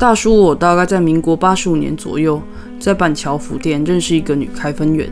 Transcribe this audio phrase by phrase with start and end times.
[0.00, 2.40] 大叔，我大概在民国八十五年左右，
[2.78, 5.10] 在板桥福店认识一个女开分员。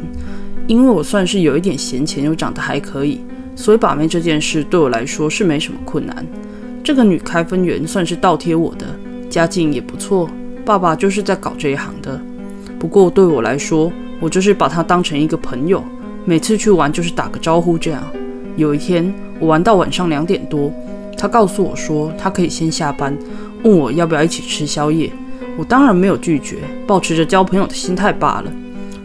[0.68, 3.20] 因为我算是有一点闲钱，又长得还可以，
[3.56, 6.24] 所以把妹这件事对我来说是没什么困难。
[6.84, 8.86] 这个女开分员算是倒贴我的，
[9.28, 10.30] 家境也不错，
[10.64, 12.20] 爸爸就是在搞这一行的。
[12.78, 15.82] 不过对我来说，我就是把她当成一个朋友，
[16.24, 18.04] 每次去玩就是打个招呼这样。
[18.54, 20.72] 有一天我玩到晚上两点多，
[21.16, 23.16] 他告诉我说他可以先下班。
[23.62, 25.10] 问我要不要一起吃宵夜，
[25.56, 28.52] 我当然没有拒绝，保持着交朋友的心态罢了。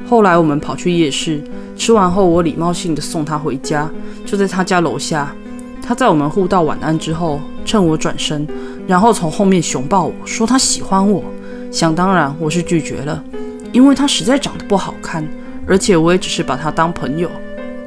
[0.07, 1.41] 后来我们跑去夜市，
[1.77, 3.89] 吃完后我礼貌性的送他回家，
[4.25, 5.33] 就在他家楼下。
[5.81, 8.47] 他在我们互道晚安之后，趁我转身，
[8.85, 11.23] 然后从后面熊抱我说他喜欢我。
[11.71, 13.23] 想当然我是拒绝了，
[13.71, 15.25] 因为他实在长得不好看，
[15.65, 17.31] 而且我也只是把他当朋友。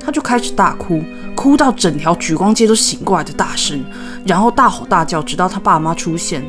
[0.01, 1.03] 他就开始大哭，
[1.35, 3.85] 哭到整条举光街都醒过来的大声，
[4.27, 6.43] 然后大吼大叫，直到他爸妈出现。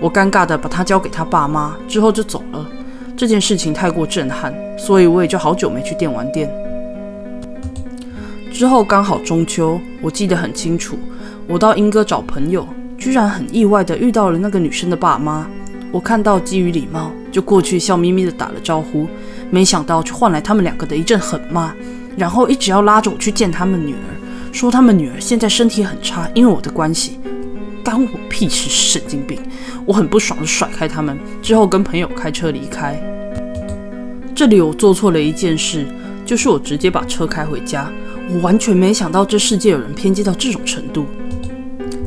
[0.00, 2.66] 我尴尬的把他交给他爸妈，之后就走了。
[3.16, 6.52] 这件事情太过震撼，所以我也就好久没去电玩店。
[8.52, 10.98] 之后刚好中秋，我记得很清楚，
[11.46, 12.66] 我到英哥找朋友，
[12.98, 15.46] 居然很意外的遇到了那个女生的爸妈。
[15.92, 19.06] 我看到基于礼貌，就过去笑眯眯的打了招呼，
[19.50, 21.72] 没想到却换来他们两个的一阵狠骂，
[22.16, 24.10] 然后一直要拉着我去见他们女儿，
[24.54, 27.18] 说他们女儿现在身体很差，因为我的关系。
[27.82, 28.70] 干我屁事！
[28.70, 29.36] 神经病！
[29.84, 32.96] 我很不爽的甩开他们，之后跟朋友开车离开。
[34.32, 35.84] 这里我做错了一件事，
[36.24, 37.90] 就是我直接把车开回家。
[38.30, 41.04] 我完全没想到这世界有人偏激到这种程度。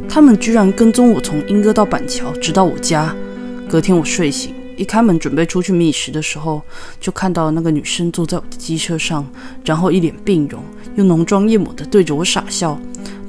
[0.07, 3.13] 他们居然跟踪我从英哥到板桥，直到我家。
[3.67, 6.61] 隔天我睡醒，一开门准备出去觅食的时候，
[7.01, 9.25] 就看到那个女生坐在我的机车上，
[9.65, 10.63] 然后一脸病容，
[10.95, 12.79] 又浓妆艳抹的对着我傻笑。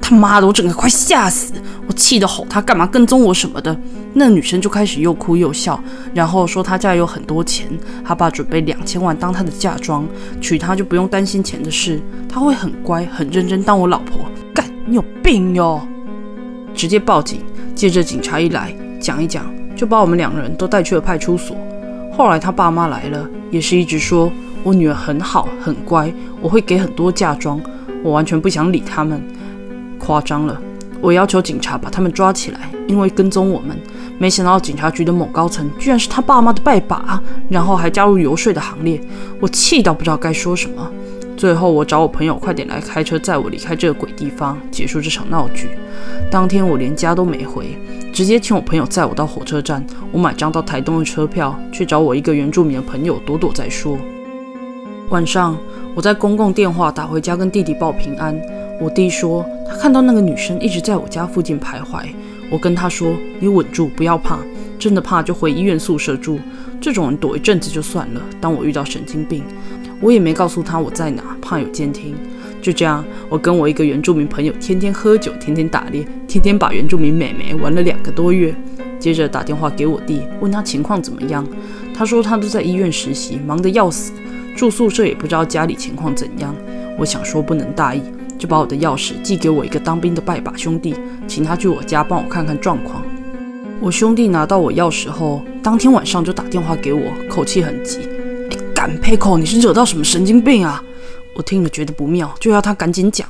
[0.01, 1.53] 他妈的，我整个快吓死！
[1.87, 3.77] 我气得吼他干嘛跟踪我什么的。
[4.13, 5.79] 那女生就开始又哭又笑，
[6.15, 7.67] 然后说她家有很多钱，
[8.03, 10.07] 她爸准备两千万当她的嫁妆，
[10.41, 14.25] 娶她就不用担心钱的事，她会很乖很认真当我老婆。
[14.53, 15.87] 干，你有病哟！
[16.73, 17.41] 直接报警。
[17.75, 19.45] 接着警察一来讲一讲，
[19.79, 21.55] 就把我们两人都带去了派出所。
[22.11, 24.29] 后来他爸妈来了，也是一直说
[24.61, 27.61] 我女儿很好很乖，我会给很多嫁妆。
[28.03, 29.23] 我完全不想理他们。
[29.97, 30.59] 夸张了！
[30.99, 33.77] 我要求警察把他们抓起来，因为跟踪我们。
[34.17, 39.01] 没想到警察局的某高层居然是他爸妈的拜把，然后还加入游说的行列。
[39.39, 40.91] 我气到不知道该说什么。
[41.39, 45.69] 最后，我找我朋友快点来开车载我离开这个鬼地方，结束这场闹剧。
[46.29, 47.77] 当天我连家都没回，
[48.11, 49.81] 直接请我朋友载我到火车站。
[50.11, 53.97] 我买张到台东的车票，去找我一个原住民的朋友躲躲再说。
[55.11, 55.57] 晚上，
[55.95, 58.37] 我在公共电话打回家跟弟弟报平安。
[58.81, 62.05] 我弟说，他看到那个女生一直在我家附近徘徊。
[62.51, 64.39] 我跟他说：“你稳住，不要怕，
[64.77, 66.37] 真的怕就回医院宿舍住。
[66.81, 68.21] 这种人躲一阵子就算了。
[68.41, 69.43] 当我遇到神经病，
[70.01, 72.15] 我也没告诉他我在哪，怕有监听。
[72.61, 78.53] 就这样，我跟我一个原住民朋友天天喝酒，天天打猎，天天把原住民美眉玩了两个多月。
[78.99, 81.45] 接着打电话给我弟，问他情况怎么样。
[81.95, 84.11] 他说他都在医院实习，忙得要死，
[84.55, 86.53] 住宿舍也不知道家里情况怎样。
[86.97, 88.01] 我想说不能大意。”
[88.39, 90.95] 就把我的钥匙寄给我一个当兵的拜把兄弟，
[91.27, 93.03] 请他去我家帮我看看状况。
[93.81, 97.99] 我兄弟拿到我钥匙后，当天晚上就打电话给我，口气很急
[98.79, 100.81] ：“干佩口，你是惹到什么神经病啊？”
[101.35, 103.27] 我听了觉得不妙，就要他赶紧讲。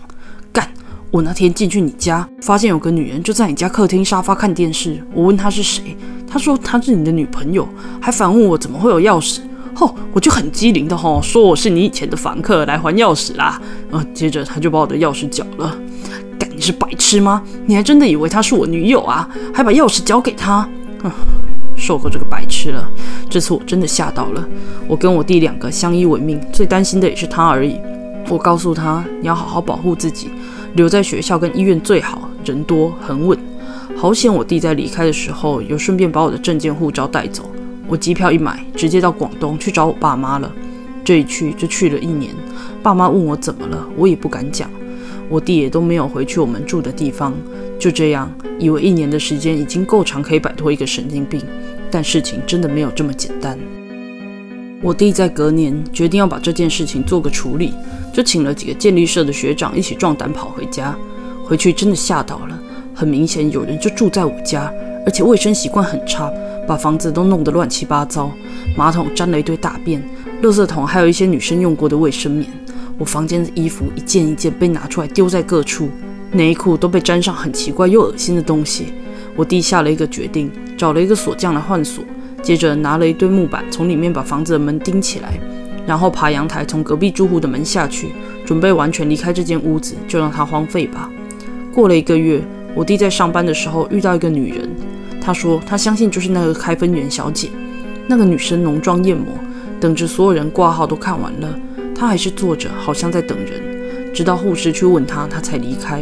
[0.53, 0.71] 干，
[1.09, 5.03] 我那天进去你家，发现有个女人就在你家客厅沙发看电视。
[5.11, 7.67] 我问她是谁，她说她是你的女朋友，
[7.99, 9.39] 还反问我怎么会有钥匙。
[9.73, 15.75] 吼我就很机灵的吼说我是你以前的房客来还钥匙啦，呃，接着他就把我的钥匙缴了。
[16.37, 17.41] 干你是白痴吗？
[17.65, 19.27] 你还真的以为她是我女友啊？
[19.51, 20.69] 还把钥匙交给她？
[21.01, 21.11] 哼，
[21.79, 22.87] 受够这个白痴了。
[23.29, 24.47] 这次我真的吓到了。
[24.87, 27.77] 我跟我弟两个相依为命，最担心的也是他而已。
[28.27, 30.29] 我告诉他你要好好保护自己，
[30.75, 33.37] 留在学校跟医院最好，人多很稳。
[33.97, 37.49] 好险我弟在离开的时候有顺便把我的证件护照带走。
[37.87, 40.51] 我机票一买，直接到广东去找我爸妈了。
[41.03, 42.31] 这一去就去了一年，
[42.83, 44.69] 爸妈问我怎么了，我也不敢讲。
[45.29, 47.33] 我弟也都没有回去我们住的地方。
[47.77, 51.41] 就这样，以为一年的时间已经够长，可以摆脱一个神经病。
[51.91, 53.57] 但事情真的没有这么简单。
[54.81, 57.73] 我弟在隔年决定要把这件事情做个处理，
[58.13, 60.95] 就请了几个建立社的学长一起壮胆跑回家。
[61.45, 62.59] 回去真的吓到了，
[62.93, 64.71] 很明显有人就住在我家，
[65.05, 66.31] 而且卫生习惯很差。
[66.67, 68.31] 把房子都弄得乱七八糟，
[68.77, 69.99] 马桶沾了一堆大便，
[70.43, 72.47] 垃圾桶还有一些女生用过的卫生棉。
[72.99, 75.89] 我房间的衣服一件一件被拿出来丢在各处，
[76.33, 78.93] 内裤都被沾上很奇怪又恶心的东西。
[79.35, 82.03] 我弟下了一个决定，找了一个锁匠来换锁，
[82.43, 85.39] 接着拿了一堆木板从里面把房子的门钉起来，
[85.87, 88.09] 然后爬阳台从隔壁住户的门下去，
[88.45, 91.09] 准备完全离开这间屋子，就让它荒废吧。
[91.73, 92.41] 过了一个月，
[92.75, 94.69] 我弟在上班的时候遇到一个女人，
[95.21, 97.49] 他说他相信就是那个开分园小姐。
[98.07, 99.27] 那个女生浓妆艳抹，
[99.79, 101.59] 等着所有人挂号都看完了，
[101.99, 104.13] 他还是坐着，好像在等人。
[104.13, 106.01] 直到护士去问他，他才离开。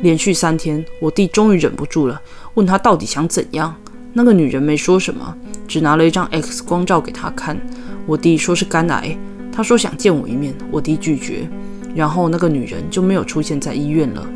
[0.00, 2.18] 连续三天，我弟终于忍不住了，
[2.54, 3.76] 问他到底想怎样。
[4.14, 5.36] 那个女人没说什么，
[5.68, 7.58] 只拿了一张 X 光照给他看。
[8.06, 9.14] 我弟说是肝癌，
[9.52, 11.46] 他说想见我一面，我弟拒绝。
[11.94, 14.26] 然后那个女人就没有出现在医院了。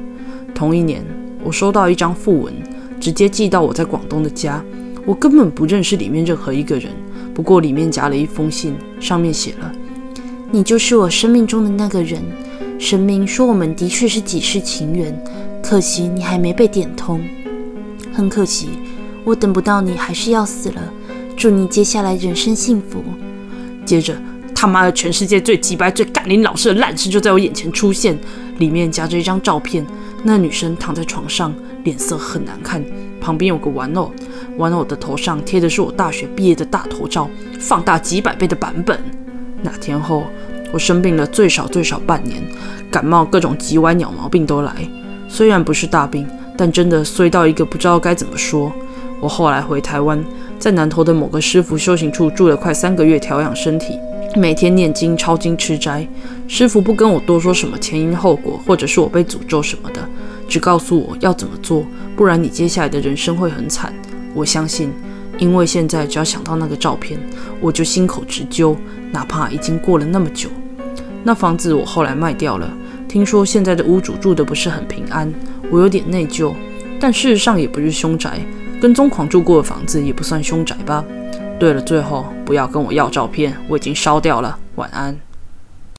[0.54, 1.02] 同一年，
[1.42, 2.52] 我收到一张讣文，
[3.00, 4.62] 直接寄到我在广东的家。
[5.06, 6.92] 我根本不认识里面任何一个人。
[7.34, 9.72] 不过里面夹了一封信，上面写了
[10.50, 12.22] ：“你就是我生命中的那个人。
[12.78, 15.14] 神明说我们的确是几世情缘，
[15.62, 17.20] 可惜你还没被点通。
[18.12, 18.68] 很可惜，
[19.24, 20.82] 我等不到你，还是要死了。
[21.36, 23.02] 祝你接下来人生幸福。”
[23.84, 24.16] 接着，
[24.54, 28.18] 他妈的，全世界最鸡掰、最干林老师的烂事就在我眼前出现，
[28.58, 29.84] 里面夹着一张照片，
[30.22, 31.54] 那女生躺在床上，
[31.84, 32.82] 脸色很难看，
[33.20, 34.10] 旁边有个玩偶。
[34.56, 37.28] 玩偶的头上贴的是我大学毕业的大头照，
[37.60, 38.98] 放大几百倍的版本。
[39.62, 40.26] 那天后，
[40.72, 42.42] 我生病了最少最少半年，
[42.90, 44.72] 感冒各种急歪鸟毛病都来。
[45.28, 46.26] 虽然不是大病，
[46.56, 48.72] 但真的衰到一个不知道该怎么说。
[49.20, 50.24] 我后来回台湾，
[50.58, 53.98] 在南投的某个师傅修行处住了快三个月，调养身体，
[54.36, 56.06] 每天念经、抄经、吃斋。
[56.46, 60.00] 师傅不跟我多说什么前因后果，或者是我被诅咒什么的，
[60.48, 61.84] 只告诉我要怎么做，
[62.16, 63.92] 不然你接下来的人生会很惨。
[64.34, 64.92] 我相信，
[65.38, 67.18] 因为现在只要想到那个照片，
[67.60, 68.76] 我就心口直揪。
[69.10, 70.50] 哪怕已经过了那么久，
[71.24, 72.70] 那房子我后来卖掉了。
[73.08, 75.32] 听说现在的屋主住的不是很平安，
[75.70, 76.52] 我有点内疚。
[77.00, 78.38] 但事实上也不是凶宅，
[78.82, 81.02] 跟踪狂住过的房子也不算凶宅吧？
[81.58, 84.58] 对了，最后不要跟我要照片，我已经烧掉了。
[84.74, 85.18] 晚安。